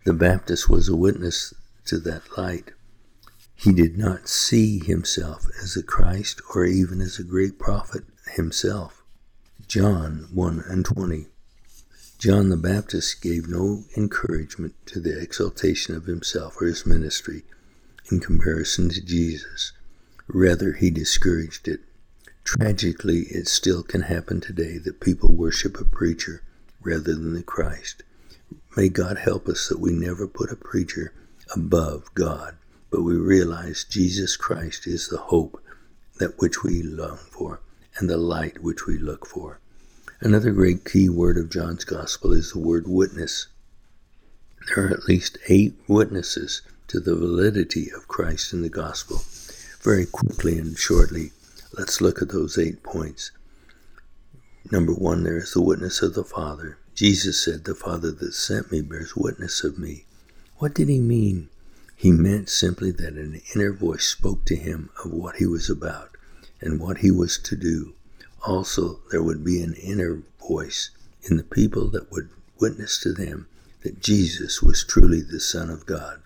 The 0.04 0.12
Baptist 0.12 0.68
was 0.68 0.88
a 0.88 0.96
witness 0.96 1.52
to 1.86 1.98
that 2.00 2.38
light. 2.38 2.72
He 3.54 3.72
did 3.72 3.96
not 3.96 4.28
see 4.28 4.78
himself 4.78 5.46
as 5.62 5.76
a 5.76 5.82
Christ 5.82 6.40
or 6.54 6.64
even 6.64 7.00
as 7.00 7.18
a 7.18 7.24
great 7.24 7.58
prophet 7.58 8.04
himself. 8.34 9.02
John 9.66 10.28
1 10.32 10.64
and 10.68 10.84
20. 10.84 11.26
John 12.18 12.48
the 12.50 12.56
Baptist 12.56 13.20
gave 13.20 13.48
no 13.48 13.84
encouragement 13.96 14.74
to 14.86 15.00
the 15.00 15.20
exaltation 15.20 15.96
of 15.96 16.06
himself 16.06 16.60
or 16.60 16.66
his 16.66 16.86
ministry 16.86 17.42
in 18.10 18.20
comparison 18.20 18.88
to 18.88 19.00
Jesus. 19.00 19.72
Rather, 20.28 20.72
he 20.72 20.90
discouraged 20.90 21.68
it. 21.68 21.80
Tragically, 22.44 23.22
it 23.30 23.48
still 23.48 23.82
can 23.82 24.02
happen 24.02 24.40
today 24.40 24.78
that 24.78 25.00
people 25.00 25.32
worship 25.32 25.80
a 25.80 25.84
preacher 25.84 26.42
rather 26.80 27.14
than 27.14 27.34
the 27.34 27.42
Christ. 27.42 28.02
May 28.76 28.88
God 28.88 29.18
help 29.18 29.48
us 29.48 29.68
that 29.68 29.80
we 29.80 29.92
never 29.92 30.28
put 30.28 30.52
a 30.52 30.56
preacher 30.56 31.12
above 31.54 32.12
God, 32.14 32.56
but 32.90 33.02
we 33.02 33.16
realize 33.16 33.84
Jesus 33.84 34.36
Christ 34.36 34.86
is 34.86 35.08
the 35.08 35.18
hope 35.18 35.60
that 36.18 36.38
which 36.38 36.62
we 36.62 36.82
long 36.82 37.16
for 37.16 37.60
and 37.96 38.08
the 38.08 38.16
light 38.16 38.62
which 38.62 38.86
we 38.86 38.98
look 38.98 39.26
for. 39.26 39.58
Another 40.20 40.52
great 40.52 40.84
key 40.84 41.08
word 41.08 41.36
of 41.36 41.50
John's 41.50 41.84
gospel 41.84 42.32
is 42.32 42.52
the 42.52 42.58
word 42.58 42.84
witness. 42.86 43.48
There 44.68 44.86
are 44.86 44.90
at 44.90 45.08
least 45.08 45.38
eight 45.48 45.74
witnesses 45.88 46.62
to 46.88 47.00
the 47.00 47.14
validity 47.14 47.90
of 47.90 48.08
Christ 48.08 48.52
in 48.52 48.62
the 48.62 48.68
gospel. 48.68 49.22
Very 49.82 50.06
quickly 50.06 50.58
and 50.58 50.76
shortly, 50.76 51.32
let's 51.72 52.00
look 52.00 52.22
at 52.22 52.30
those 52.30 52.58
eight 52.58 52.82
points. 52.82 53.30
Number 54.70 54.92
one, 54.92 55.22
there 55.22 55.36
is 55.36 55.52
the 55.52 55.62
witness 55.62 56.02
of 56.02 56.14
the 56.14 56.24
Father. 56.24 56.78
Jesus 56.94 57.44
said, 57.44 57.64
The 57.64 57.74
Father 57.74 58.10
that 58.10 58.32
sent 58.32 58.72
me 58.72 58.80
bears 58.80 59.14
witness 59.14 59.62
of 59.62 59.78
me. 59.78 60.06
What 60.58 60.74
did 60.74 60.88
he 60.88 60.98
mean? 60.98 61.50
He 61.94 62.10
meant 62.10 62.48
simply 62.48 62.90
that 62.92 63.14
an 63.14 63.40
inner 63.54 63.72
voice 63.72 64.06
spoke 64.06 64.44
to 64.46 64.56
him 64.56 64.90
of 65.04 65.12
what 65.12 65.36
he 65.36 65.46
was 65.46 65.70
about 65.70 66.16
and 66.60 66.80
what 66.80 66.98
he 66.98 67.10
was 67.10 67.38
to 67.38 67.56
do. 67.56 67.94
Also, 68.44 69.00
there 69.10 69.22
would 69.22 69.44
be 69.44 69.62
an 69.62 69.74
inner 69.74 70.22
voice 70.46 70.90
in 71.22 71.36
the 71.36 71.42
people 71.42 71.88
that 71.90 72.10
would 72.10 72.28
witness 72.58 72.98
to 73.00 73.12
them 73.12 73.46
that 73.82 74.00
Jesus 74.00 74.62
was 74.62 74.84
truly 74.84 75.20
the 75.20 75.40
Son 75.40 75.70
of 75.70 75.86
God. 75.86 76.20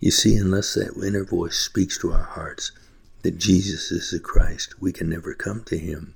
You 0.00 0.10
see, 0.10 0.34
unless 0.36 0.74
that 0.74 0.96
inner 0.96 1.24
voice 1.24 1.58
speaks 1.58 1.98
to 1.98 2.12
our 2.12 2.22
hearts 2.22 2.72
that 3.22 3.38
Jesus 3.38 3.92
is 3.92 4.10
the 4.10 4.18
Christ, 4.18 4.80
we 4.80 4.92
can 4.92 5.10
never 5.10 5.34
come 5.34 5.62
to 5.64 5.76
him. 5.78 6.14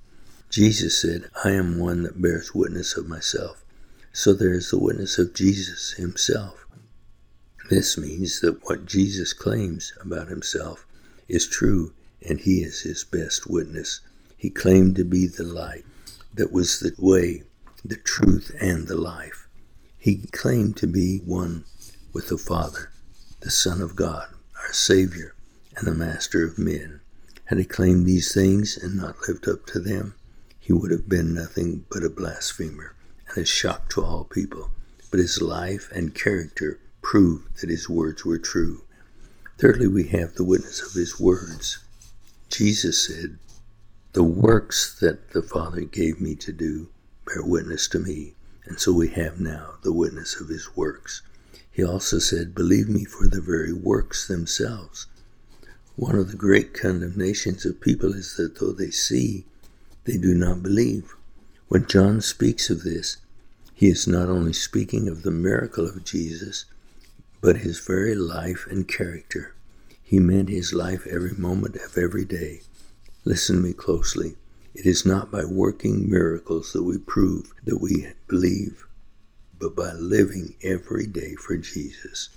Jesus 0.49 0.99
said, 1.01 1.29
I 1.45 1.51
am 1.51 1.79
one 1.79 2.03
that 2.05 2.23
bears 2.23 2.55
witness 2.55 2.97
of 2.97 3.07
myself. 3.07 3.63
So 4.13 4.33
there 4.33 4.55
is 4.55 4.71
the 4.71 4.79
witness 4.79 5.19
of 5.19 5.35
Jesus 5.35 5.93
himself. 5.93 6.65
This 7.69 7.99
means 7.99 8.41
that 8.41 8.65
what 8.65 8.87
Jesus 8.87 9.33
claims 9.33 9.93
about 10.01 10.29
himself 10.29 10.87
is 11.29 11.47
true, 11.47 11.93
and 12.27 12.41
he 12.41 12.63
is 12.63 12.83
his 12.83 13.05
best 13.05 13.51
witness. 13.51 14.01
He 14.37 14.49
claimed 14.49 14.97
to 14.97 15.05
be 15.05 15.27
the 15.27 15.45
light 15.45 15.85
that 16.33 16.53
was 16.53 16.81
the 16.81 16.95
way, 16.99 17.43
the 17.85 17.97
truth, 17.97 18.51
and 18.61 18.87
the 18.87 18.97
life. 18.97 19.47
He 19.99 20.27
claimed 20.33 20.77
to 20.79 20.87
be 20.87 21.19
one 21.19 21.65
with 22.13 22.29
the 22.29 22.39
Father, 22.39 22.91
the 23.45 23.51
Son 23.51 23.83
of 23.83 23.95
God, 23.95 24.29
our 24.57 24.73
Savior, 24.73 25.35
and 25.77 25.87
the 25.87 25.93
Master 25.93 26.47
of 26.47 26.59
men. 26.59 27.03
Had 27.45 27.59
he 27.59 27.67
claimed 27.67 28.07
these 28.07 28.33
things 28.33 28.79
and 28.79 28.97
not 28.97 29.29
lived 29.29 29.47
up 29.47 29.67
to 29.67 29.81
them, 29.81 30.15
he 30.59 30.73
would 30.73 30.91
have 30.91 31.11
been 31.11 31.35
nothing 31.35 31.85
but 31.91 32.03
a 32.03 32.09
blasphemer 32.09 32.95
and 33.29 33.37
a 33.37 33.45
shock 33.45 33.91
to 33.91 34.03
all 34.03 34.25
people, 34.25 34.71
but 35.11 35.21
his 35.21 35.43
life 35.43 35.91
and 35.93 36.15
character 36.15 36.81
proved 37.03 37.61
that 37.61 37.69
his 37.69 37.87
words 37.87 38.25
were 38.25 38.39
true. 38.39 38.81
Thirdly, 39.59 39.89
we 39.89 40.05
have 40.05 40.37
the 40.37 40.45
witness 40.45 40.81
of 40.81 40.95
his 40.95 41.21
words. 41.21 41.81
Jesus 42.49 43.07
said, 43.07 43.39
The 44.15 44.23
works 44.23 44.99
that 45.01 45.33
the 45.33 45.43
Father 45.43 45.83
gave 45.83 46.19
me 46.19 46.35
to 46.37 46.51
do 46.51 46.89
bear 47.27 47.43
witness 47.43 47.89
to 47.89 47.99
me, 47.99 48.37
and 48.65 48.81
so 48.81 48.91
we 48.91 49.09
have 49.09 49.39
now 49.39 49.75
the 49.83 49.93
witness 49.93 50.41
of 50.41 50.49
his 50.49 50.75
works. 50.75 51.21
He 51.75 51.83
also 51.83 52.21
said, 52.21 52.55
Believe 52.55 52.89
me 52.89 53.05
for 53.05 53.27
the 53.27 53.41
very 53.41 53.73
works 53.73 54.29
themselves. 54.29 55.09
One 55.97 56.15
of 56.15 56.31
the 56.31 56.37
great 56.37 56.73
condemnations 56.73 57.67
of 57.67 57.81
people 57.81 58.15
is 58.15 58.37
that 58.37 58.61
though 58.61 58.71
they 58.71 58.91
see, 58.91 59.45
they 60.05 60.17
do 60.17 60.35
not 60.35 60.63
believe. 60.63 61.17
When 61.67 61.89
John 61.89 62.21
speaks 62.21 62.71
of 62.71 62.85
this, 62.85 63.17
he 63.75 63.89
is 63.89 64.07
not 64.07 64.29
only 64.29 64.53
speaking 64.53 65.09
of 65.09 65.25
the 65.25 65.33
miracle 65.33 65.85
of 65.85 66.05
Jesus, 66.05 66.65
but 67.41 67.59
his 67.59 67.81
very 67.81 68.15
life 68.15 68.69
and 68.71 68.87
character. 68.87 69.53
He 70.01 70.21
meant 70.21 70.51
his 70.51 70.73
life 70.73 71.09
every 71.09 71.33
moment 71.33 71.75
of 71.75 71.99
every 71.99 72.25
day. 72.25 72.61
Listen 73.25 73.57
to 73.57 73.63
me 73.63 73.73
closely. 73.73 74.37
It 74.77 74.87
is 74.87 75.05
not 75.05 75.33
by 75.33 75.45
working 75.45 76.09
miracles 76.09 76.73
that 76.73 76.85
we 76.85 76.99
prove 76.99 77.53
that 77.65 77.81
we 77.81 78.13
believe, 78.29 78.87
but 79.65 79.75
by 79.75 79.93
living 79.95 80.57
every 80.63 81.07
day 81.07 81.35
for 81.37 81.57
Jesus. 81.57 82.29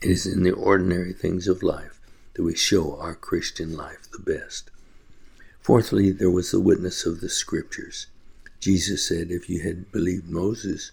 It 0.00 0.10
is 0.10 0.26
in 0.26 0.44
the 0.44 0.52
ordinary 0.52 1.12
things 1.12 1.48
of 1.48 1.60
life 1.60 1.98
that 2.34 2.44
we 2.44 2.54
show 2.54 2.96
our 3.00 3.16
Christian 3.16 3.76
life 3.76 4.08
the 4.12 4.20
best. 4.20 4.70
Fourthly, 5.60 6.12
there 6.12 6.30
was 6.30 6.52
the 6.52 6.60
witness 6.60 7.04
of 7.04 7.20
the 7.20 7.28
Scriptures. 7.28 8.06
Jesus 8.60 9.08
said, 9.08 9.32
If 9.32 9.50
you 9.50 9.62
had 9.62 9.90
believed 9.90 10.30
Moses, 10.30 10.92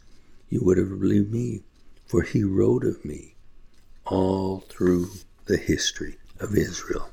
you 0.49 0.61
would 0.63 0.79
have 0.79 0.99
believed 0.99 1.31
me, 1.31 1.61
for 2.07 2.23
he 2.23 2.43
wrote 2.43 2.83
of 2.83 3.05
me 3.05 3.35
all 4.05 4.61
through 4.61 5.11
the 5.45 5.57
history 5.57 6.17
of 6.39 6.55
Israel. 6.55 7.11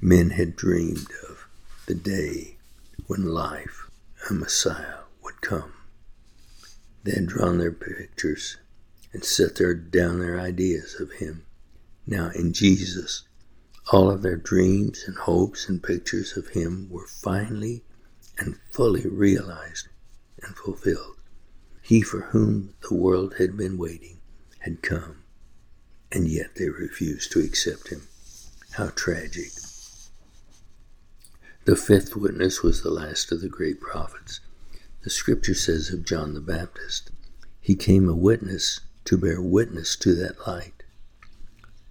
Men 0.00 0.30
had 0.30 0.56
dreamed 0.56 1.08
of 1.28 1.46
the 1.84 1.94
day 1.94 2.56
when 3.08 3.26
life, 3.26 3.90
a 4.30 4.32
Messiah, 4.32 5.00
would 5.22 5.42
come. 5.42 5.74
They 7.04 7.12
had 7.12 7.26
drawn 7.26 7.58
their 7.58 7.72
pictures 7.72 8.56
and 9.12 9.24
set 9.24 9.56
their, 9.56 9.74
down 9.74 10.18
their 10.18 10.40
ideas 10.40 10.96
of 10.98 11.12
him. 11.12 11.44
Now, 12.06 12.30
in 12.30 12.52
Jesus, 12.52 13.22
all 13.92 14.10
of 14.10 14.22
their 14.22 14.36
dreams 14.36 15.04
and 15.06 15.16
hopes 15.16 15.68
and 15.68 15.82
pictures 15.82 16.36
of 16.36 16.48
him 16.48 16.88
were 16.90 17.06
finally 17.06 17.84
and 18.38 18.58
fully 18.72 19.06
realized 19.06 19.88
and 20.42 20.56
fulfilled. 20.56 21.16
He 21.82 22.00
for 22.00 22.22
whom 22.22 22.74
the 22.88 22.94
world 22.94 23.34
had 23.38 23.56
been 23.56 23.76
waiting 23.76 24.20
had 24.60 24.82
come, 24.82 25.24
and 26.10 26.26
yet 26.26 26.54
they 26.56 26.70
refused 26.70 27.32
to 27.32 27.40
accept 27.40 27.88
him. 27.88 28.08
How 28.72 28.88
tragic. 28.96 29.52
The 31.66 31.76
fifth 31.76 32.16
witness 32.16 32.62
was 32.62 32.82
the 32.82 32.90
last 32.90 33.30
of 33.30 33.42
the 33.42 33.48
great 33.48 33.80
prophets. 33.80 34.40
The 35.04 35.10
scripture 35.10 35.54
says 35.54 35.90
of 35.90 36.06
John 36.06 36.32
the 36.32 36.40
Baptist, 36.40 37.10
he 37.60 37.76
came 37.76 38.08
a 38.08 38.16
witness 38.16 38.80
to 39.04 39.18
bear 39.18 39.40
witness 39.40 39.96
to 39.96 40.14
that 40.14 40.46
light. 40.46 40.82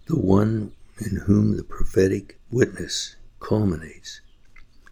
The 0.08 0.20
one 0.20 0.72
in 0.98 1.18
whom 1.18 1.56
the 1.56 1.64
prophetic 1.64 2.40
witness 2.50 3.16
culminates 3.40 4.20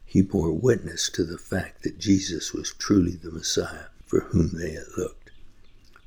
he 0.06 0.22
bore 0.22 0.52
witness 0.52 1.10
to 1.10 1.24
the 1.24 1.38
fact 1.38 1.82
that 1.82 1.98
Jesus 1.98 2.54
was 2.54 2.74
truly 2.74 3.16
the 3.16 3.32
Messiah 3.32 3.86
for 4.06 4.20
whom 4.20 4.52
they 4.54 4.72
had 4.72 4.98
looked. 4.98 5.32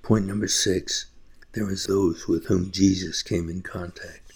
Point 0.02 0.26
number 0.26 0.46
six 0.46 1.06
there 1.54 1.64
was 1.64 1.86
those 1.86 2.28
with 2.28 2.46
whom 2.46 2.70
Jesus 2.70 3.22
came 3.22 3.48
in 3.48 3.62
contact. 3.62 4.32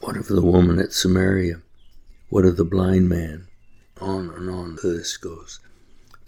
What 0.00 0.16
of 0.16 0.26
the 0.26 0.42
woman 0.42 0.78
at 0.78 0.92
Samaria? 0.92 1.62
What 2.28 2.44
of 2.44 2.56
the 2.56 2.64
blind 2.64 3.08
man? 3.08 3.46
On 4.00 4.28
and 4.30 4.50
on 4.50 4.74
the 4.82 4.88
list 4.88 5.20
goes. 5.20 5.60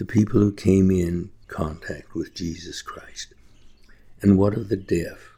The 0.01 0.07
people 0.07 0.41
who 0.41 0.53
came 0.53 0.91
in 0.91 1.29
contact 1.47 2.15
with 2.15 2.35
Jesus 2.35 2.81
Christ. 2.81 3.35
And 4.23 4.39
what 4.39 4.57
of 4.57 4.71
the 4.71 4.77
deaf 4.79 5.37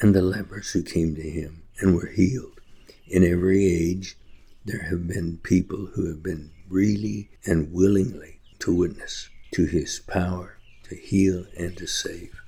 and 0.00 0.14
the 0.14 0.22
lepers 0.22 0.70
who 0.70 0.82
came 0.82 1.14
to 1.14 1.28
him 1.28 1.64
and 1.78 1.94
were 1.94 2.06
healed? 2.06 2.58
In 3.06 3.22
every 3.22 3.66
age, 3.66 4.16
there 4.64 4.84
have 4.84 5.06
been 5.06 5.40
people 5.42 5.90
who 5.92 6.06
have 6.06 6.22
been 6.22 6.52
really 6.70 7.28
and 7.44 7.70
willingly 7.70 8.40
to 8.60 8.74
witness 8.74 9.28
to 9.50 9.66
his 9.66 9.98
power 9.98 10.56
to 10.84 10.96
heal 10.96 11.44
and 11.58 11.76
to 11.76 11.86
save. 11.86 12.40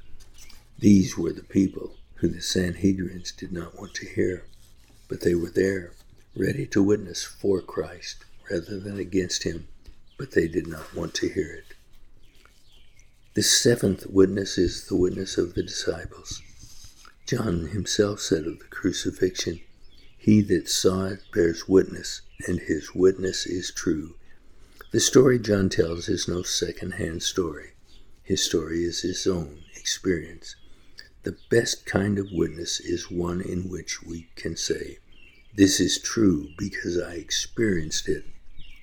These 0.79 1.19
were 1.19 1.35
the 1.35 1.45
people 1.45 1.97
who 2.15 2.29
the 2.29 2.41
Sanhedrins 2.41 3.37
did 3.37 3.53
not 3.53 3.79
want 3.79 3.93
to 3.97 4.09
hear, 4.09 4.47
but 5.11 5.21
they 5.21 5.35
were 5.35 5.51
there, 5.51 5.93
ready 6.35 6.65
to 6.69 6.83
witness 6.83 7.23
for 7.23 7.61
Christ 7.61 8.25
rather 8.51 8.81
than 8.81 8.99
against 8.99 9.43
him, 9.43 9.69
but 10.21 10.33
they 10.33 10.47
did 10.47 10.67
not 10.67 10.95
want 10.95 11.15
to 11.15 11.31
hear 11.31 11.51
it. 11.51 11.75
The 13.33 13.43
seventh 13.43 14.07
witness 14.07 14.59
is 14.59 14.87
the 14.87 14.95
witness 14.95 15.39
of 15.39 15.55
the 15.55 15.63
disciples. 15.63 16.43
John 17.27 17.69
himself 17.69 18.21
said 18.21 18.47
of 18.47 18.59
the 18.59 18.67
crucifixion, 18.67 19.61
He 20.19 20.43
that 20.43 20.69
saw 20.69 21.07
it 21.07 21.21
bears 21.33 21.67
witness, 21.67 22.21
and 22.47 22.61
his 22.61 22.95
witness 22.95 23.47
is 23.47 23.73
true. 23.73 24.17
The 24.93 25.01
story 25.01 25.39
John 25.39 25.71
tells 25.71 26.11
is 26.11 26.29
no 26.29 26.43
second 26.43 26.93
hand 26.93 27.23
story. 27.23 27.71
His 28.23 28.45
story 28.45 28.85
is 28.85 29.01
his 29.01 29.27
own 29.27 29.63
experience. 29.75 30.55
The 31.23 31.39
best 31.49 31.87
kind 31.87 32.19
of 32.19 32.31
witness 32.31 32.79
is 32.79 33.11
one 33.11 33.41
in 33.41 33.71
which 33.71 34.03
we 34.03 34.29
can 34.37 34.55
say, 34.55 34.99
This 35.55 35.81
is 35.81 35.99
true 35.99 36.51
because 36.59 37.01
I 37.01 37.15
experienced 37.15 38.07
it 38.07 38.27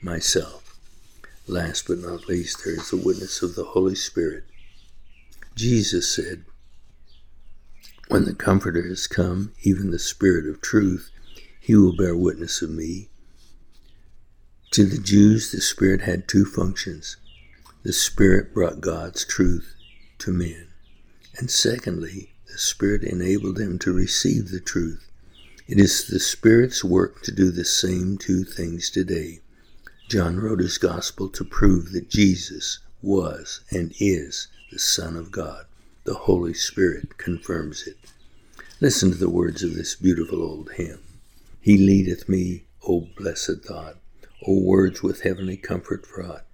myself. 0.01 0.66
Last 1.49 1.87
but 1.87 1.99
not 1.99 2.27
least, 2.27 2.65
there 2.65 2.73
is 2.73 2.89
the 2.89 2.97
witness 2.97 3.41
of 3.41 3.55
the 3.55 3.63
Holy 3.63 3.95
Spirit. 3.95 4.43
Jesus 5.55 6.13
said, 6.13 6.43
When 8.09 8.25
the 8.25 8.35
Comforter 8.35 8.85
has 8.85 9.07
come, 9.07 9.53
even 9.63 9.91
the 9.91 9.97
Spirit 9.97 10.45
of 10.45 10.59
truth, 10.59 11.09
he 11.61 11.73
will 11.73 11.95
bear 11.95 12.17
witness 12.17 12.61
of 12.61 12.69
me. 12.69 13.07
To 14.71 14.83
the 14.83 14.97
Jews, 14.97 15.51
the 15.51 15.61
Spirit 15.61 16.01
had 16.01 16.27
two 16.27 16.43
functions. 16.43 17.15
The 17.83 17.93
Spirit 17.93 18.53
brought 18.53 18.81
God's 18.81 19.23
truth 19.23 19.73
to 20.19 20.33
men. 20.33 20.67
And 21.37 21.49
secondly, 21.49 22.33
the 22.51 22.57
Spirit 22.57 23.03
enabled 23.03 23.55
them 23.55 23.79
to 23.79 23.93
receive 23.93 24.49
the 24.49 24.59
truth. 24.59 25.09
It 25.65 25.79
is 25.79 26.07
the 26.07 26.19
Spirit's 26.19 26.83
work 26.83 27.21
to 27.23 27.31
do 27.31 27.51
the 27.51 27.63
same 27.63 28.17
two 28.17 28.43
things 28.43 28.89
today. 28.89 29.39
John 30.07 30.39
wrote 30.39 30.61
his 30.61 30.77
gospel 30.77 31.27
to 31.27 31.43
prove 31.43 31.91
that 31.91 32.09
Jesus 32.09 32.79
was 33.01 33.59
and 33.69 33.93
is 33.99 34.47
the 34.71 34.79
Son 34.79 35.17
of 35.17 35.33
God. 35.33 35.65
The 36.05 36.13
Holy 36.13 36.53
Spirit 36.53 37.17
confirms 37.17 37.85
it. 37.85 37.97
Listen 38.79 39.11
to 39.11 39.17
the 39.17 39.29
words 39.29 39.63
of 39.63 39.75
this 39.75 39.95
beautiful 39.95 40.41
old 40.41 40.71
hymn. 40.77 40.99
He 41.59 41.77
leadeth 41.77 42.29
me, 42.29 42.63
O 42.87 43.09
blessed 43.17 43.65
thought, 43.65 43.97
O 44.47 44.57
words 44.61 45.03
with 45.03 45.23
heavenly 45.23 45.57
comfort 45.57 46.05
fraught. 46.05 46.45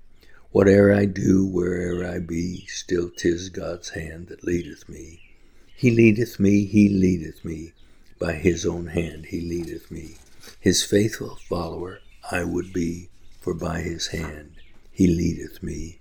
Whate'er 0.51 0.91
I 0.91 1.05
do, 1.05 1.45
where'er 1.45 2.03
I 2.03 2.17
be, 2.17 2.65
still 2.65 3.11
'tis 3.15 3.49
God's 3.49 3.89
hand 3.89 4.29
that 4.29 4.43
leadeth 4.43 4.89
me. 4.89 5.21
He 5.75 5.91
leadeth 5.91 6.39
me, 6.39 6.65
he 6.65 6.89
leadeth 6.89 7.45
me, 7.45 7.73
by 8.17 8.33
his 8.33 8.65
own 8.65 8.87
hand 8.87 9.27
he 9.27 9.41
leadeth 9.41 9.91
me. 9.91 10.15
His 10.59 10.83
faithful 10.83 11.35
follower 11.35 11.99
I 12.31 12.43
would 12.45 12.73
be, 12.73 13.09
for 13.43 13.53
by 13.53 13.81
his 13.81 14.07
hand 14.07 14.53
he 14.89 15.05
leadeth 15.05 15.61
me. 15.61 15.99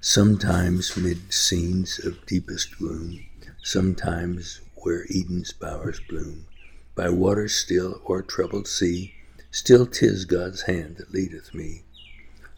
Sometimes 0.00 0.96
mid 0.96 1.32
scenes 1.32 1.98
of 2.02 2.24
deepest 2.24 2.78
gloom, 2.78 3.26
sometimes 3.62 4.60
where 4.76 5.04
Eden's 5.10 5.52
bowers 5.52 6.00
bloom, 6.08 6.46
by 6.94 7.10
waters 7.10 7.54
still 7.54 8.00
or 8.04 8.22
troubled 8.22 8.66
sea, 8.66 9.12
still 9.50 9.86
'tis 9.86 10.24
God's 10.24 10.62
hand 10.62 10.96
that 10.96 11.12
leadeth 11.12 11.52
me. 11.52 11.82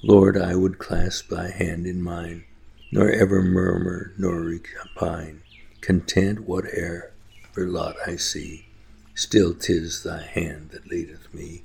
Lord, 0.01 0.37
I 0.37 0.55
would 0.55 0.79
clasp 0.79 1.29
thy 1.29 1.51
hand 1.51 1.85
in 1.85 2.01
mine, 2.01 2.45
nor 2.93 3.11
ever 3.11 3.43
murmur 3.43 4.13
nor 4.17 4.41
repine, 4.41 5.41
content 5.81 6.47
whate'er 6.47 7.11
lot 7.57 7.97
I 8.07 8.17
see, 8.17 8.67
still 9.15 9.55
'tis 9.55 10.03
thy 10.03 10.23
hand 10.23 10.71
that 10.71 10.87
leadeth 10.87 11.33
me. 11.35 11.65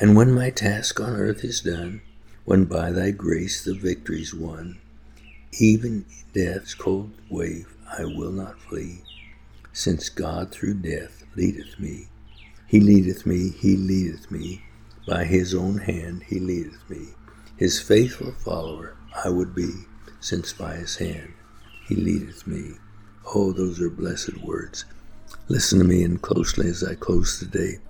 And 0.00 0.16
when 0.16 0.32
my 0.32 0.48
task 0.48 0.98
on 0.98 1.14
earth 1.14 1.44
is 1.44 1.60
done, 1.60 2.00
when 2.46 2.64
by 2.64 2.90
thy 2.90 3.10
grace 3.10 3.62
the 3.62 3.74
victory's 3.74 4.32
won, 4.32 4.78
even 5.60 6.06
death's 6.32 6.72
cold 6.72 7.10
wave 7.28 7.74
I 7.98 8.06
will 8.06 8.32
not 8.32 8.58
flee, 8.58 9.02
since 9.74 10.08
God 10.08 10.52
through 10.52 10.80
death 10.80 11.24
leadeth 11.36 11.78
me. 11.78 12.08
He 12.66 12.80
leadeth 12.80 13.26
me, 13.26 13.50
he 13.50 13.76
leadeth 13.76 14.30
me, 14.30 14.62
by 15.06 15.24
his 15.24 15.54
own 15.54 15.76
hand 15.76 16.22
he 16.22 16.40
leadeth 16.40 16.88
me. 16.88 17.08
His 17.58 17.78
faithful 17.78 18.32
follower 18.32 18.96
I 19.22 19.28
would 19.28 19.54
be, 19.54 19.84
since 20.18 20.54
by 20.54 20.76
his 20.76 20.96
hand 20.96 21.34
he 21.86 21.94
leadeth 21.94 22.46
me. 22.46 22.76
Oh, 23.34 23.52
those 23.52 23.82
are 23.82 23.90
blessed 23.90 24.38
words. 24.38 24.86
Listen 25.48 25.78
to 25.78 25.84
me 25.84 26.02
and 26.04 26.22
closely 26.22 26.70
as 26.70 26.82
I 26.82 26.94
close 26.94 27.38
today. 27.38 27.80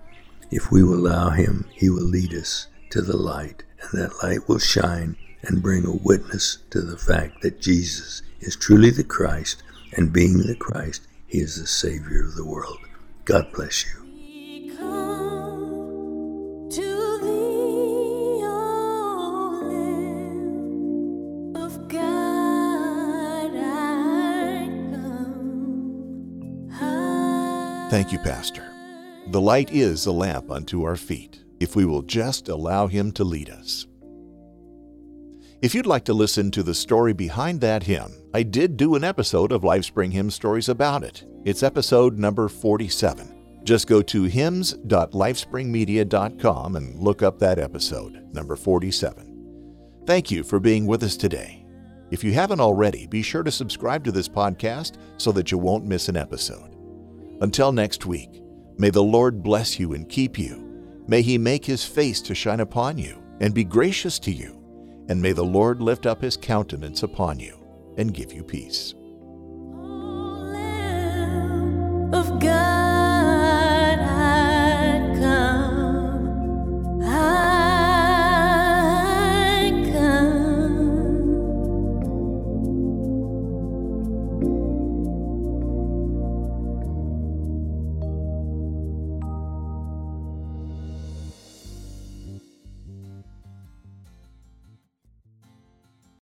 If 0.50 0.72
we 0.72 0.82
will 0.82 1.06
allow 1.06 1.30
him, 1.30 1.68
he 1.72 1.88
will 1.88 2.02
lead 2.02 2.34
us 2.34 2.66
to 2.90 3.02
the 3.02 3.16
light, 3.16 3.62
and 3.80 4.00
that 4.00 4.22
light 4.22 4.48
will 4.48 4.58
shine 4.58 5.16
and 5.42 5.62
bring 5.62 5.86
a 5.86 5.92
witness 5.92 6.58
to 6.70 6.80
the 6.80 6.98
fact 6.98 7.42
that 7.42 7.60
Jesus 7.60 8.22
is 8.40 8.56
truly 8.56 8.90
the 8.90 9.04
Christ, 9.04 9.62
and 9.96 10.12
being 10.12 10.38
the 10.38 10.56
Christ, 10.56 11.06
he 11.26 11.38
is 11.38 11.60
the 11.60 11.66
Savior 11.66 12.24
of 12.24 12.34
the 12.34 12.44
world. 12.44 12.78
God 13.24 13.52
bless 13.52 13.84
you. 13.84 14.00
Thank 27.90 28.12
you, 28.12 28.18
Pastor. 28.20 28.69
The 29.28 29.40
light 29.40 29.72
is 29.72 30.06
a 30.06 30.12
lamp 30.12 30.50
unto 30.50 30.84
our 30.84 30.96
feet, 30.96 31.44
if 31.60 31.76
we 31.76 31.84
will 31.84 32.02
just 32.02 32.48
allow 32.48 32.86
Him 32.86 33.12
to 33.12 33.22
lead 33.22 33.50
us. 33.50 33.86
If 35.62 35.74
you'd 35.74 35.86
like 35.86 36.06
to 36.06 36.14
listen 36.14 36.50
to 36.52 36.62
the 36.62 36.74
story 36.74 37.12
behind 37.12 37.60
that 37.60 37.82
hymn, 37.82 38.14
I 38.32 38.42
did 38.42 38.78
do 38.78 38.94
an 38.94 39.04
episode 39.04 39.52
of 39.52 39.60
Lifespring 39.60 40.10
Hymn 40.10 40.30
Stories 40.30 40.70
about 40.70 41.04
it. 41.04 41.26
It's 41.44 41.62
episode 41.62 42.18
number 42.18 42.48
47. 42.48 43.60
Just 43.62 43.86
go 43.86 44.00
to 44.00 44.24
hymns.lifespringmedia.com 44.24 46.76
and 46.76 46.98
look 46.98 47.22
up 47.22 47.38
that 47.38 47.58
episode, 47.58 48.26
number 48.32 48.56
47. 48.56 49.26
Thank 50.06 50.30
you 50.30 50.42
for 50.42 50.58
being 50.58 50.86
with 50.86 51.02
us 51.02 51.18
today. 51.18 51.66
If 52.10 52.24
you 52.24 52.32
haven't 52.32 52.60
already, 52.60 53.06
be 53.06 53.20
sure 53.20 53.42
to 53.42 53.52
subscribe 53.52 54.02
to 54.04 54.12
this 54.12 54.30
podcast 54.30 54.94
so 55.18 55.30
that 55.32 55.52
you 55.52 55.58
won't 55.58 55.84
miss 55.84 56.08
an 56.08 56.16
episode. 56.16 56.74
Until 57.42 57.70
next 57.70 58.06
week, 58.06 58.42
may 58.78 58.90
the 58.90 59.02
Lord 59.02 59.42
bless 59.42 59.78
you 59.78 59.94
and 59.94 60.08
keep 60.08 60.38
you. 60.38 60.66
May 61.06 61.22
he 61.22 61.38
make 61.38 61.64
his 61.64 61.84
face 61.84 62.20
to 62.22 62.34
shine 62.34 62.60
upon 62.60 62.98
you 62.98 63.22
and 63.40 63.54
be 63.54 63.64
gracious 63.64 64.18
to 64.20 64.30
you. 64.30 64.56
And 65.08 65.20
may 65.20 65.32
the 65.32 65.44
Lord 65.44 65.82
lift 65.82 66.06
up 66.06 66.22
his 66.22 66.36
countenance 66.36 67.02
upon 67.02 67.40
you 67.40 67.58
and 67.96 68.14
give 68.14 68.32
you 68.32 68.44
peace. 68.44 68.94